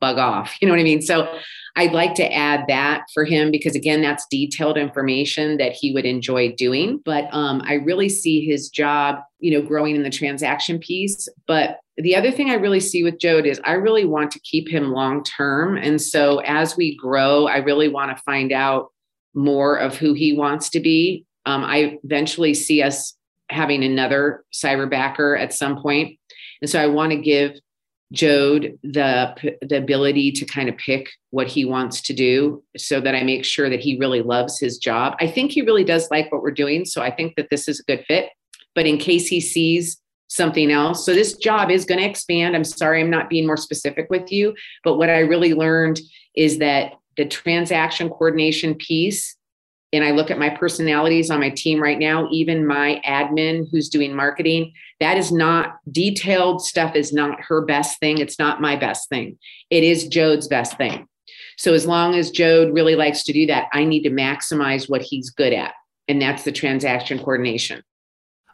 bug 0.00 0.18
off. 0.18 0.56
You 0.60 0.68
know 0.68 0.74
what 0.74 0.80
I 0.80 0.84
mean? 0.84 1.02
So 1.02 1.38
I'd 1.76 1.92
like 1.92 2.14
to 2.14 2.32
add 2.32 2.66
that 2.68 3.04
for 3.12 3.24
him 3.24 3.50
because 3.50 3.74
again, 3.74 4.00
that's 4.00 4.26
detailed 4.30 4.78
information 4.78 5.56
that 5.56 5.72
he 5.72 5.92
would 5.92 6.04
enjoy 6.04 6.52
doing. 6.52 7.00
But 7.04 7.24
um, 7.32 7.62
I 7.64 7.74
really 7.74 8.08
see 8.08 8.44
his 8.44 8.68
job, 8.68 9.18
you 9.40 9.50
know, 9.50 9.66
growing 9.66 9.96
in 9.96 10.04
the 10.04 10.10
transaction 10.10 10.78
piece. 10.78 11.28
But 11.46 11.80
the 11.96 12.14
other 12.14 12.30
thing 12.30 12.50
I 12.50 12.54
really 12.54 12.80
see 12.80 13.02
with 13.02 13.18
Jode 13.18 13.46
is 13.46 13.60
I 13.64 13.72
really 13.72 14.04
want 14.04 14.30
to 14.32 14.40
keep 14.40 14.68
him 14.68 14.92
long 14.92 15.24
term. 15.24 15.76
And 15.76 16.00
so 16.00 16.38
as 16.40 16.76
we 16.76 16.96
grow, 16.96 17.46
I 17.48 17.58
really 17.58 17.88
want 17.88 18.16
to 18.16 18.22
find 18.22 18.52
out 18.52 18.90
more 19.34 19.76
of 19.76 19.96
who 19.96 20.14
he 20.14 20.32
wants 20.32 20.70
to 20.70 20.80
be. 20.80 21.26
Um, 21.46 21.64
I 21.64 21.98
eventually 22.04 22.54
see 22.54 22.82
us 22.82 23.16
having 23.50 23.84
another 23.84 24.44
cyberbacker 24.52 25.38
at 25.38 25.52
some 25.52 25.80
point. 25.80 26.18
And 26.62 26.70
so 26.70 26.80
I 26.80 26.86
want 26.86 27.10
to 27.10 27.18
give 27.18 27.58
Jode 28.12 28.78
the 28.82 29.56
the 29.62 29.78
ability 29.78 30.30
to 30.32 30.44
kind 30.44 30.68
of 30.68 30.76
pick 30.76 31.10
what 31.30 31.46
he 31.46 31.64
wants 31.64 32.00
to 32.02 32.12
do 32.12 32.62
so 32.76 33.00
that 33.00 33.14
I 33.14 33.22
make 33.22 33.44
sure 33.44 33.70
that 33.70 33.80
he 33.80 33.98
really 33.98 34.22
loves 34.22 34.58
his 34.58 34.78
job. 34.78 35.16
I 35.20 35.26
think 35.26 35.52
he 35.52 35.62
really 35.62 35.84
does 35.84 36.10
like 36.10 36.30
what 36.30 36.42
we're 36.42 36.50
doing, 36.50 36.84
so 36.84 37.02
I 37.02 37.10
think 37.10 37.34
that 37.36 37.48
this 37.50 37.66
is 37.66 37.80
a 37.80 37.84
good 37.84 38.04
fit. 38.06 38.30
But 38.74 38.86
in 38.86 38.98
case 38.98 39.26
he 39.26 39.40
sees 39.40 40.00
something 40.28 40.70
else, 40.70 41.04
so 41.04 41.14
this 41.14 41.36
job 41.36 41.70
is 41.70 41.84
going 41.84 42.00
to 42.00 42.08
expand. 42.08 42.54
I'm 42.54 42.64
sorry 42.64 43.00
I'm 43.00 43.10
not 43.10 43.30
being 43.30 43.46
more 43.46 43.56
specific 43.56 44.08
with 44.10 44.30
you, 44.30 44.54
but 44.82 44.96
what 44.96 45.10
I 45.10 45.20
really 45.20 45.54
learned 45.54 46.00
is 46.36 46.58
that 46.58 46.92
the 47.16 47.24
transaction 47.24 48.08
coordination 48.10 48.74
piece 48.74 49.36
and 49.94 50.04
I 50.04 50.10
look 50.10 50.30
at 50.30 50.38
my 50.38 50.50
personalities 50.50 51.30
on 51.30 51.38
my 51.38 51.50
team 51.50 51.80
right 51.80 51.98
now, 51.98 52.28
even 52.30 52.66
my 52.66 53.00
admin 53.06 53.68
who's 53.70 53.88
doing 53.88 54.14
marketing, 54.14 54.72
that 54.98 55.16
is 55.16 55.30
not 55.30 55.76
detailed 55.90 56.62
stuff 56.64 56.96
is 56.96 57.12
not 57.12 57.40
her 57.40 57.64
best 57.64 58.00
thing. 58.00 58.18
It's 58.18 58.38
not 58.38 58.60
my 58.60 58.74
best 58.74 59.08
thing. 59.08 59.38
It 59.70 59.84
is 59.84 60.08
Jode's 60.08 60.48
best 60.48 60.76
thing. 60.76 61.06
So 61.56 61.74
as 61.74 61.86
long 61.86 62.16
as 62.16 62.32
Jode 62.32 62.74
really 62.74 62.96
likes 62.96 63.22
to 63.24 63.32
do 63.32 63.46
that, 63.46 63.68
I 63.72 63.84
need 63.84 64.02
to 64.02 64.10
maximize 64.10 64.90
what 64.90 65.02
he's 65.02 65.30
good 65.30 65.52
at. 65.52 65.74
And 66.08 66.20
that's 66.20 66.42
the 66.42 66.52
transaction 66.52 67.18
coordination. 67.18 67.82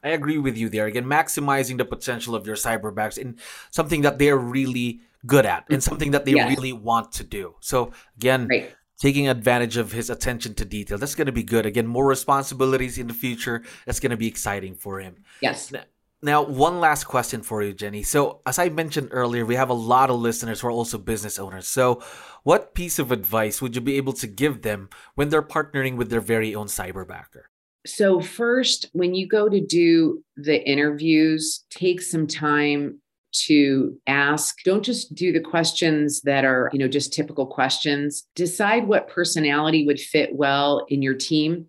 I 0.05 0.11
agree 0.11 0.39
with 0.39 0.59
you 0.59 0.69
there. 0.69 0.87
Again, 0.87 1.05
maximizing 1.07 1.79
the 1.79 1.85
potential 1.87 2.35
of 2.35 2.47
your 2.47 2.57
cyberbacks 2.57 3.17
in 3.17 3.39
something 3.71 4.03
that 4.03 4.19
they're 4.19 4.37
really 4.37 5.01
good 5.27 5.47
at 5.47 5.65
and 5.71 5.83
something 5.83 6.11
that 6.11 6.27
they 6.27 6.33
yes. 6.33 6.49
really 6.49 6.73
want 6.73 7.13
to 7.13 7.25
do. 7.25 7.55
So 7.61 7.93
again, 8.17 8.47
right 8.49 8.75
taking 9.01 9.29
advantage 9.29 9.77
of 9.77 9.93
his 9.93 10.11
attention 10.11 10.55
to 10.55 10.65
detail. 10.65 10.99
That's 10.99 11.15
going 11.15 11.27
to 11.27 11.33
be 11.33 11.43
good. 11.43 11.67
Again, 11.67 11.87
more 11.87 12.07
responsibilities 12.07 12.99
in 12.99 13.09
the 13.09 13.15
future. 13.15 13.63
That's 13.87 13.99
going 13.99 14.11
to 14.11 14.17
be 14.17 14.29
exciting 14.29 14.75
for 14.75 15.01
him. 15.01 15.17
Yes. 15.41 15.73
Now, 15.73 15.83
now, 16.23 16.43
one 16.43 16.81
last 16.81 17.05
question 17.05 17.41
for 17.41 17.63
you, 17.63 17.73
Jenny. 17.73 18.03
So, 18.03 18.43
as 18.45 18.59
I 18.59 18.69
mentioned 18.69 19.09
earlier, 19.11 19.47
we 19.47 19.55
have 19.55 19.71
a 19.71 19.75
lot 19.75 20.11
of 20.11 20.21
listeners 20.21 20.61
who 20.61 20.69
are 20.69 20.71
also 20.71 20.99
business 20.99 21.39
owners. 21.39 21.67
So, 21.67 22.03
what 22.43 22.75
piece 22.75 22.99
of 22.99 23.11
advice 23.11 23.63
would 23.63 23.75
you 23.75 23.81
be 23.81 23.97
able 23.97 24.13
to 24.15 24.27
give 24.27 24.61
them 24.61 24.91
when 25.15 25.31
they're 25.31 25.41
partnering 25.41 25.97
with 25.97 26.11
their 26.11 26.21
very 26.21 26.55
own 26.55 26.67
cyberbacker? 26.67 27.45
So, 27.87 28.21
first, 28.21 28.91
when 28.93 29.15
you 29.15 29.27
go 29.27 29.49
to 29.49 29.65
do 29.65 30.23
the 30.37 30.63
interviews, 30.69 31.65
take 31.71 32.03
some 32.03 32.27
time 32.27 33.01
to 33.33 33.97
ask 34.07 34.57
don't 34.65 34.85
just 34.85 35.15
do 35.15 35.33
the 35.33 35.41
questions 35.41 36.21
that 36.23 36.45
are 36.45 36.71
you 36.73 36.79
know 36.79 36.89
just 36.89 37.13
typical 37.13 37.47
questions 37.47 38.27
decide 38.35 38.87
what 38.87 39.09
personality 39.09 39.87
would 39.87 40.01
fit 40.01 40.35
well 40.35 40.85
in 40.89 41.03
your 41.03 41.15
team 41.15 41.67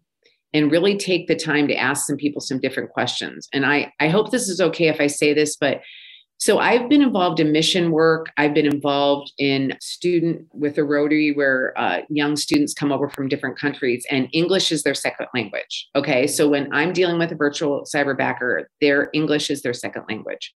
and 0.53 0.71
really 0.71 0.97
take 0.97 1.27
the 1.27 1.35
time 1.35 1.67
to 1.67 1.75
ask 1.75 2.05
some 2.05 2.17
people 2.17 2.41
some 2.41 2.59
different 2.59 2.89
questions 2.89 3.47
and 3.53 3.65
i 3.65 3.91
i 3.99 4.07
hope 4.07 4.31
this 4.31 4.49
is 4.49 4.59
okay 4.61 4.87
if 4.87 4.99
i 4.99 5.07
say 5.07 5.33
this 5.33 5.55
but 5.55 5.81
so 6.41 6.57
I've 6.57 6.89
been 6.89 7.03
involved 7.03 7.39
in 7.39 7.51
mission 7.51 7.91
work. 7.91 8.31
I've 8.35 8.55
been 8.55 8.65
involved 8.65 9.31
in 9.37 9.77
student 9.79 10.47
with 10.51 10.75
a 10.79 10.83
Rotary 10.83 11.33
where 11.33 11.71
uh, 11.77 11.99
young 12.09 12.35
students 12.35 12.73
come 12.73 12.91
over 12.91 13.09
from 13.09 13.27
different 13.27 13.59
countries 13.59 14.07
and 14.09 14.27
English 14.33 14.71
is 14.71 14.81
their 14.81 14.95
second 14.95 15.27
language. 15.35 15.87
Okay. 15.95 16.25
So 16.25 16.49
when 16.49 16.67
I'm 16.73 16.93
dealing 16.93 17.19
with 17.19 17.31
a 17.31 17.35
virtual 17.35 17.83
cyberbacker, 17.83 18.63
their 18.81 19.11
English 19.13 19.51
is 19.51 19.61
their 19.61 19.75
second 19.75 20.05
language. 20.09 20.51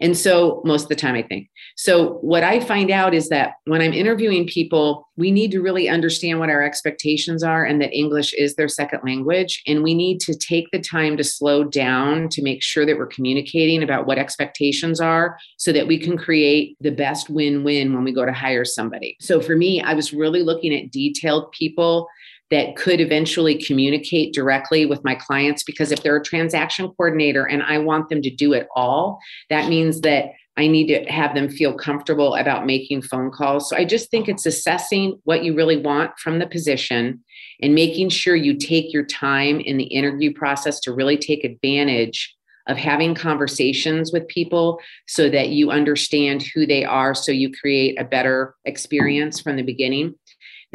And 0.00 0.16
so, 0.16 0.60
most 0.64 0.84
of 0.84 0.88
the 0.88 0.96
time, 0.96 1.14
I 1.14 1.22
think. 1.22 1.48
So, 1.76 2.14
what 2.20 2.42
I 2.42 2.60
find 2.60 2.90
out 2.90 3.14
is 3.14 3.28
that 3.30 3.54
when 3.64 3.80
I'm 3.80 3.94
interviewing 3.94 4.46
people, 4.46 5.08
we 5.16 5.30
need 5.30 5.50
to 5.52 5.62
really 5.62 5.88
understand 5.88 6.38
what 6.38 6.50
our 6.50 6.62
expectations 6.62 7.42
are 7.42 7.64
and 7.64 7.80
that 7.80 7.96
English 7.96 8.34
is 8.34 8.56
their 8.56 8.68
second 8.68 9.00
language. 9.04 9.62
And 9.66 9.82
we 9.82 9.94
need 9.94 10.20
to 10.20 10.36
take 10.36 10.70
the 10.70 10.80
time 10.80 11.16
to 11.16 11.24
slow 11.24 11.64
down 11.64 12.28
to 12.30 12.42
make 12.42 12.62
sure 12.62 12.84
that 12.84 12.98
we're 12.98 13.06
communicating 13.06 13.82
about 13.82 14.06
what 14.06 14.18
expectations 14.18 15.00
are 15.00 15.38
so 15.56 15.72
that 15.72 15.86
we 15.86 15.98
can 15.98 16.18
create 16.18 16.76
the 16.80 16.90
best 16.90 17.30
win 17.30 17.64
win 17.64 17.94
when 17.94 18.04
we 18.04 18.12
go 18.12 18.26
to 18.26 18.32
hire 18.32 18.66
somebody. 18.66 19.16
So, 19.20 19.40
for 19.40 19.56
me, 19.56 19.80
I 19.80 19.94
was 19.94 20.12
really 20.12 20.42
looking 20.42 20.74
at 20.74 20.90
detailed 20.90 21.52
people 21.52 22.06
that 22.50 22.76
could 22.76 23.00
eventually 23.00 23.60
communicate 23.60 24.32
directly 24.32 24.86
with 24.86 25.02
my 25.04 25.14
clients 25.14 25.62
because 25.62 25.90
if 25.90 26.02
they're 26.02 26.16
a 26.16 26.22
transaction 26.22 26.88
coordinator 26.88 27.44
and 27.44 27.62
I 27.62 27.78
want 27.78 28.08
them 28.08 28.22
to 28.22 28.30
do 28.30 28.52
it 28.52 28.68
all, 28.76 29.18
that 29.50 29.68
means 29.68 30.00
that 30.02 30.30
I 30.56 30.68
need 30.68 30.86
to 30.86 31.04
have 31.12 31.34
them 31.34 31.50
feel 31.50 31.74
comfortable 31.74 32.34
about 32.36 32.64
making 32.64 33.02
phone 33.02 33.30
calls. 33.30 33.68
So 33.68 33.76
I 33.76 33.84
just 33.84 34.10
think 34.10 34.28
it's 34.28 34.46
assessing 34.46 35.20
what 35.24 35.44
you 35.44 35.54
really 35.54 35.76
want 35.76 36.18
from 36.18 36.38
the 36.38 36.46
position 36.46 37.22
and 37.60 37.74
making 37.74 38.08
sure 38.08 38.34
you 38.34 38.56
take 38.56 38.92
your 38.92 39.04
time 39.04 39.60
in 39.60 39.76
the 39.76 39.84
interview 39.84 40.32
process 40.32 40.80
to 40.80 40.94
really 40.94 41.18
take 41.18 41.44
advantage 41.44 42.34
of 42.68 42.76
having 42.76 43.14
conversations 43.14 44.12
with 44.12 44.26
people 44.28 44.80
so 45.06 45.28
that 45.30 45.50
you 45.50 45.70
understand 45.70 46.42
who 46.54 46.66
they 46.66 46.84
are 46.84 47.14
so 47.14 47.30
you 47.30 47.52
create 47.52 48.00
a 48.00 48.04
better 48.04 48.54
experience 48.64 49.40
from 49.40 49.56
the 49.56 49.62
beginning. 49.62 50.14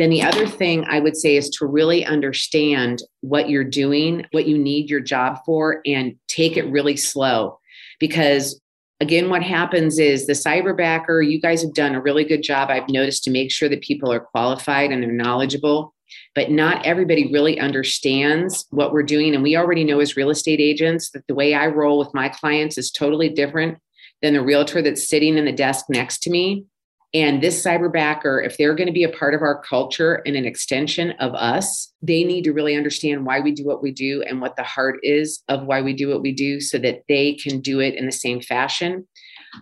Then 0.01 0.10
the 0.10 0.24
other 0.24 0.48
thing 0.48 0.84
I 0.89 1.00
would 1.00 1.15
say 1.15 1.36
is 1.36 1.48
to 1.51 1.67
really 1.67 2.03
understand 2.03 3.03
what 3.20 3.51
you're 3.51 3.63
doing, 3.63 4.25
what 4.31 4.48
you 4.48 4.58
need 4.58 4.89
your 4.89 5.00
job 5.00 5.38
for, 5.46 5.79
and 5.86 6.15
take 6.27 6.58
it 6.58 6.65
really 6.72 6.98
slow. 6.98 7.60
Because 8.00 8.60
again, 9.00 9.29
what 9.29 9.43
happens 9.43 10.00
is 10.00 10.25
the 10.25 10.34
cyberbacker, 10.34 11.24
you 11.24 11.39
guys 11.39 11.62
have 11.62 11.75
done 11.75 11.93
a 11.93 12.01
really 12.01 12.24
good 12.24 12.41
job, 12.41 12.72
I've 12.72 12.89
noticed, 12.89 13.25
to 13.25 13.29
make 13.29 13.51
sure 13.51 13.70
that 13.70 13.84
people 13.84 14.12
are 14.12 14.20
qualified 14.20 14.91
and 14.91 15.03
they're 15.03 15.12
knowledgeable. 15.12 15.93
But 16.34 16.50
not 16.50 16.84
everybody 16.84 17.31
really 17.31 17.60
understands 17.60 18.65
what 18.72 18.93
we're 18.93 19.03
doing. 19.03 19.36
And 19.36 19.43
we 19.43 19.55
already 19.55 19.84
know 19.84 20.00
as 20.00 20.17
real 20.17 20.31
estate 20.31 20.60
agents 20.60 21.12
that 21.12 21.27
the 21.27 21.36
way 21.36 21.53
I 21.53 21.67
roll 21.67 22.00
with 22.00 22.12
my 22.15 22.27
clients 22.27 22.79
is 22.79 22.89
totally 22.89 23.29
different 23.29 23.77
than 24.24 24.34
the 24.34 24.41
realtor 24.41 24.81
that's 24.81 25.08
sitting 25.08 25.38
in 25.38 25.46
the 25.46 25.51
desk 25.51 25.86
next 25.89 26.24
to 26.24 26.31
me. 26.31 26.65
And 27.13 27.43
this 27.43 27.61
cyberbacker, 27.61 28.45
if 28.45 28.57
they're 28.57 28.75
going 28.75 28.87
to 28.87 28.93
be 28.93 29.03
a 29.03 29.09
part 29.11 29.33
of 29.33 29.41
our 29.41 29.61
culture 29.61 30.21
and 30.25 30.37
an 30.37 30.45
extension 30.45 31.11
of 31.19 31.33
us, 31.33 31.91
they 32.01 32.23
need 32.23 32.43
to 32.45 32.53
really 32.53 32.75
understand 32.75 33.25
why 33.25 33.41
we 33.41 33.51
do 33.51 33.65
what 33.65 33.83
we 33.83 33.91
do 33.91 34.23
and 34.23 34.39
what 34.39 34.55
the 34.55 34.63
heart 34.63 34.97
is 35.03 35.43
of 35.49 35.65
why 35.65 35.81
we 35.81 35.93
do 35.93 36.07
what 36.07 36.21
we 36.21 36.31
do 36.31 36.61
so 36.61 36.77
that 36.77 37.01
they 37.09 37.33
can 37.33 37.59
do 37.59 37.81
it 37.81 37.95
in 37.95 38.05
the 38.05 38.13
same 38.13 38.39
fashion. 38.39 39.05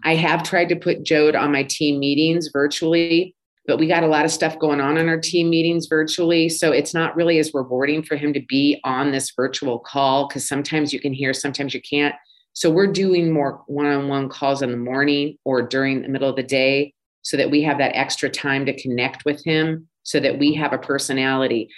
I 0.03 0.13
have 0.13 0.43
tried 0.43 0.69
to 0.69 0.75
put 0.75 1.03
Jode 1.03 1.39
on 1.39 1.51
my 1.51 1.63
team 1.63 1.99
meetings 1.99 2.49
virtually, 2.53 3.35
but 3.65 3.79
we 3.79 3.87
got 3.87 4.03
a 4.03 4.07
lot 4.07 4.25
of 4.25 4.31
stuff 4.31 4.59
going 4.59 4.79
on 4.79 4.97
in 4.97 5.09
our 5.09 5.19
team 5.19 5.49
meetings 5.49 5.87
virtually. 5.87 6.49
So 6.49 6.71
it's 6.71 6.93
not 6.93 7.15
really 7.15 7.39
as 7.39 7.51
rewarding 7.55 8.03
for 8.03 8.15
him 8.15 8.31
to 8.33 8.41
be 8.47 8.79
on 8.83 9.11
this 9.11 9.31
virtual 9.35 9.79
call 9.79 10.27
because 10.27 10.47
sometimes 10.47 10.93
you 10.93 10.99
can 10.99 11.13
hear, 11.13 11.33
sometimes 11.33 11.73
you 11.73 11.81
can't. 11.81 12.13
So 12.53 12.69
we're 12.69 12.91
doing 12.91 13.31
more 13.31 13.63
one 13.65 13.87
on 13.87 14.07
one 14.07 14.29
calls 14.29 14.61
in 14.61 14.69
the 14.69 14.77
morning 14.77 15.37
or 15.45 15.63
during 15.63 16.03
the 16.03 16.09
middle 16.09 16.29
of 16.29 16.35
the 16.35 16.43
day 16.43 16.93
so 17.29 17.38
that 17.38 17.51
we 17.51 17.62
have 17.62 17.77
that 17.77 17.95
extra 17.95 18.27
time 18.27 18.65
to 18.65 18.81
connect 18.81 19.24
with 19.24 19.43
him 19.45 19.88
so 20.01 20.19
that 20.19 20.39
we 20.39 20.51
have 20.55 20.74
a 20.74 20.79
personality 20.79 21.69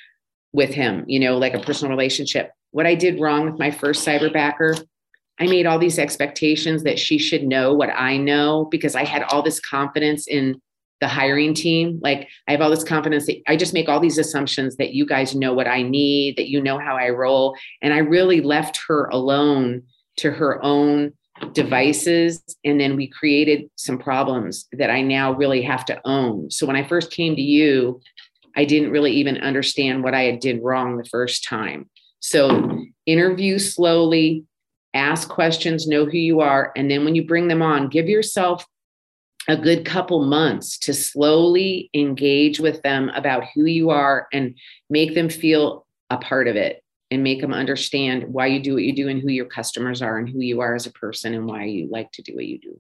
with 0.54 0.74
him, 0.74 1.04
you 1.08 1.20
know, 1.20 1.38
like 1.38 1.54
a 1.54 1.60
personal 1.60 1.92
relationship. 1.92 2.52
What 2.72 2.86
I 2.86 2.96
did 2.96 3.20
wrong 3.20 3.44
with 3.44 3.60
my 3.60 3.70
first 3.70 4.08
cyberbacker, 4.08 4.82
I 5.42 5.48
made 5.48 5.66
all 5.66 5.78
these 5.78 6.00
expectations 6.00 6.84
that 6.84 6.98
she 6.98 7.18
should 7.18 7.44
know 7.44 7.74
what 7.74 7.90
I 7.90 8.16
know 8.16 8.70
because 8.72 8.96
I 8.96 9.04
had 9.04 9.24
all 9.24 9.42
this 9.42 9.60
confidence 9.60 10.26
in 10.26 10.62
the 11.02 11.10
hiring 11.10 11.54
team. 11.54 12.00
Like 12.02 12.30
I 12.48 12.52
have 12.54 12.62
all 12.62 12.70
this 12.70 12.86
confidence 12.86 13.26
that 13.26 13.42
I 13.46 13.58
just 13.58 13.74
make 13.74 13.90
all 13.90 14.00
these 14.00 14.20
assumptions 14.20 14.78
that 14.78 14.94
you 14.94 15.06
guys 15.06 15.36
know 15.36 15.54
what 15.54 15.68
I 15.68 15.82
need, 15.82 16.38
that 16.38 16.48
you 16.48 16.62
know 16.62 16.80
how 16.80 16.96
I 16.96 17.10
roll. 17.10 17.58
And 17.82 17.94
I 17.94 17.98
really 17.98 18.40
left 18.40 18.80
her 18.88 19.08
alone 19.08 19.84
to 20.18 20.32
her 20.32 20.64
own 20.64 21.12
devices 21.54 22.42
and 22.64 22.80
then 22.80 22.96
we 22.96 23.08
created 23.08 23.70
some 23.76 23.98
problems 23.98 24.68
that 24.74 24.90
I 24.90 25.02
now 25.02 25.34
really 25.34 25.62
have 25.62 25.86
to 25.86 26.00
own. 26.06 26.50
So 26.52 26.66
when 26.66 26.76
I 26.76 26.84
first 26.84 27.12
came 27.12 27.36
to 27.36 27.42
you, 27.42 28.02
I 28.56 28.66
didn't 28.66 28.92
really 28.92 29.12
even 29.14 29.38
understand 29.38 30.04
what 30.04 30.14
I 30.14 30.24
had 30.24 30.40
did 30.40 30.62
wrong 30.62 30.98
the 30.98 31.06
first 31.06 31.48
time. 31.48 31.90
So 32.20 32.86
interview 33.06 33.60
slowly, 33.60 34.46
ask 34.94 35.30
questions, 35.30 35.88
know 35.88 36.06
who 36.06 36.18
you 36.18 36.42
are, 36.42 36.72
and 36.76 36.90
then 36.90 37.06
when 37.06 37.16
you 37.16 37.26
bring 37.26 37.48
them 37.48 37.62
on, 37.62 37.90
give 37.90 38.08
yourself 38.08 38.66
a 39.48 39.58
good 39.58 39.86
couple 39.86 40.24
months 40.24 40.78
to 40.80 40.94
slowly 40.94 41.90
engage 41.94 42.60
with 42.60 42.82
them 42.84 43.10
about 43.10 43.44
who 43.56 43.66
you 43.66 43.90
are 43.90 44.28
and 44.32 44.56
make 44.90 45.16
them 45.16 45.30
feel 45.30 45.88
a 46.10 46.18
part 46.18 46.48
of 46.48 46.56
it 46.56 46.81
and 47.12 47.22
make 47.22 47.42
them 47.42 47.54
understand 47.54 48.24
why 48.24 48.48
you 48.48 48.60
do 48.60 48.74
what 48.74 48.84
you 48.84 48.96
do 48.96 49.10
and 49.10 49.22
who 49.22 49.28
your 49.28 49.46
customers 49.46 50.02
are 50.02 50.18
and 50.18 50.30
who 50.30 50.40
you 50.40 50.62
are 50.62 50.74
as 50.74 50.86
a 50.86 50.92
person 50.92 51.34
and 51.34 51.46
why 51.46 51.66
you 51.66 51.90
like 51.92 52.12
to 52.14 52.22
do 52.22 52.34
what 52.34 52.46
you 52.46 52.58
do. 52.58 52.80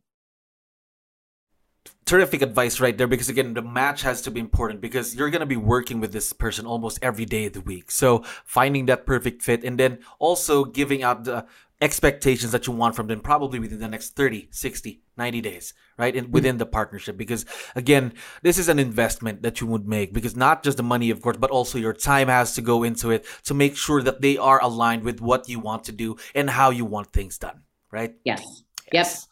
Terrific 2.05 2.41
advice 2.41 2.79
right 2.79 2.97
there 2.97 3.07
because 3.07 3.29
again 3.29 3.53
the 3.53 3.61
match 3.61 4.01
has 4.01 4.21
to 4.23 4.31
be 4.31 4.39
important 4.39 4.81
because 4.81 5.15
you're 5.15 5.29
going 5.29 5.41
to 5.41 5.45
be 5.45 5.57
working 5.57 5.99
with 5.99 6.11
this 6.11 6.33
person 6.33 6.65
almost 6.65 6.99
every 7.01 7.25
day 7.25 7.45
of 7.45 7.53
the 7.53 7.61
week. 7.61 7.91
So 7.91 8.23
finding 8.45 8.85
that 8.87 9.05
perfect 9.05 9.41
fit 9.41 9.63
and 9.63 9.77
then 9.77 9.99
also 10.17 10.65
giving 10.65 11.03
out 11.03 11.25
the 11.25 11.45
expectations 11.81 12.51
that 12.51 12.67
you 12.67 12.73
want 12.73 12.95
from 12.95 13.07
them 13.07 13.19
probably 13.19 13.59
within 13.59 13.79
the 13.79 13.87
next 13.87 14.15
30 14.15 14.47
60 14.51 15.01
90 15.17 15.41
days 15.41 15.73
right 15.97 16.15
and 16.15 16.31
within 16.31 16.57
the 16.57 16.65
partnership 16.65 17.17
because 17.17 17.45
again 17.75 18.13
this 18.43 18.59
is 18.59 18.69
an 18.69 18.77
investment 18.77 19.41
that 19.41 19.59
you 19.59 19.67
would 19.67 19.87
make 19.87 20.13
because 20.13 20.35
not 20.35 20.63
just 20.63 20.77
the 20.77 20.83
money 20.83 21.09
of 21.09 21.21
course 21.21 21.37
but 21.37 21.49
also 21.49 21.79
your 21.79 21.93
time 21.93 22.27
has 22.27 22.53
to 22.53 22.61
go 22.61 22.83
into 22.83 23.09
it 23.09 23.25
to 23.43 23.55
make 23.55 23.75
sure 23.75 24.03
that 24.03 24.21
they 24.21 24.37
are 24.37 24.61
aligned 24.61 25.03
with 25.03 25.19
what 25.21 25.49
you 25.49 25.59
want 25.59 25.83
to 25.83 25.91
do 25.91 26.15
and 26.35 26.51
how 26.51 26.69
you 26.69 26.85
want 26.85 27.11
things 27.11 27.37
done 27.37 27.61
right 27.91 28.15
yes 28.23 28.63
yes 28.93 29.27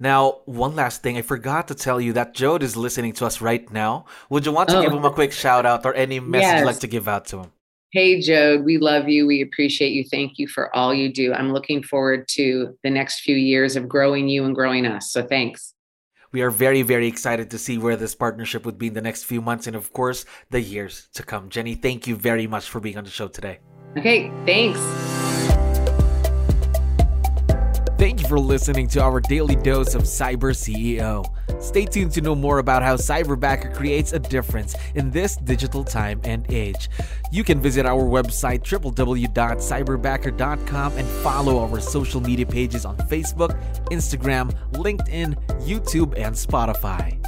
Now, 0.00 0.42
one 0.46 0.76
last 0.76 1.02
thing, 1.02 1.16
I 1.18 1.22
forgot 1.22 1.66
to 1.68 1.74
tell 1.74 2.00
you 2.00 2.12
that 2.12 2.32
Jode 2.32 2.62
is 2.62 2.76
listening 2.76 3.14
to 3.14 3.26
us 3.26 3.40
right 3.40 3.68
now. 3.72 4.04
Would 4.30 4.46
you 4.46 4.52
want 4.52 4.68
to 4.68 4.78
oh. 4.78 4.82
give 4.82 4.92
him 4.92 5.04
a 5.04 5.10
quick 5.10 5.32
shout 5.32 5.66
out 5.66 5.84
or 5.84 5.92
any 5.92 6.20
message 6.20 6.46
yes. 6.46 6.60
you'd 6.60 6.66
like 6.66 6.78
to 6.78 6.86
give 6.86 7.08
out 7.08 7.26
to 7.26 7.38
him? 7.40 7.52
Hey, 7.90 8.20
Jode, 8.20 8.64
we 8.64 8.76
love 8.76 9.08
you. 9.08 9.26
We 9.26 9.40
appreciate 9.40 9.92
you. 9.92 10.04
Thank 10.04 10.38
you 10.38 10.46
for 10.46 10.74
all 10.76 10.92
you 10.92 11.10
do. 11.10 11.32
I'm 11.32 11.54
looking 11.54 11.82
forward 11.82 12.28
to 12.28 12.76
the 12.82 12.90
next 12.90 13.20
few 13.20 13.34
years 13.34 13.76
of 13.76 13.88
growing 13.88 14.28
you 14.28 14.44
and 14.44 14.54
growing 14.54 14.84
us. 14.84 15.10
So 15.10 15.22
thanks. 15.22 15.72
We 16.30 16.42
are 16.42 16.50
very, 16.50 16.82
very 16.82 17.06
excited 17.06 17.50
to 17.50 17.56
see 17.56 17.78
where 17.78 17.96
this 17.96 18.14
partnership 18.14 18.66
would 18.66 18.76
be 18.76 18.88
in 18.88 18.92
the 18.92 19.00
next 19.00 19.24
few 19.24 19.40
months 19.40 19.66
and, 19.66 19.74
of 19.74 19.90
course, 19.94 20.26
the 20.50 20.60
years 20.60 21.08
to 21.14 21.22
come. 21.22 21.48
Jenny, 21.48 21.74
thank 21.74 22.06
you 22.06 22.14
very 22.14 22.46
much 22.46 22.68
for 22.68 22.78
being 22.78 22.98
on 22.98 23.04
the 23.04 23.10
show 23.10 23.28
today. 23.28 23.60
Okay, 23.96 24.30
thanks. 24.44 24.78
Thank 27.96 28.20
you 28.20 28.28
for 28.28 28.38
listening 28.38 28.88
to 28.88 29.02
our 29.02 29.18
daily 29.18 29.56
dose 29.56 29.94
of 29.94 30.02
Cyber 30.02 30.52
CEO. 30.52 31.24
Stay 31.60 31.84
tuned 31.84 32.12
to 32.12 32.20
know 32.20 32.34
more 32.34 32.58
about 32.58 32.82
how 32.82 32.96
Cyberbacker 32.96 33.74
creates 33.74 34.12
a 34.12 34.18
difference 34.18 34.74
in 34.94 35.10
this 35.10 35.36
digital 35.36 35.84
time 35.84 36.20
and 36.24 36.44
age. 36.50 36.90
You 37.32 37.44
can 37.44 37.60
visit 37.60 37.86
our 37.86 38.02
website 38.02 38.62
www.cyberbacker.com 38.62 40.92
and 40.96 41.08
follow 41.22 41.58
our 41.58 41.80
social 41.80 42.20
media 42.20 42.46
pages 42.46 42.84
on 42.84 42.96
Facebook, 42.96 43.56
Instagram, 43.86 44.52
LinkedIn, 44.72 45.36
YouTube, 45.62 46.14
and 46.16 46.34
Spotify. 46.34 47.27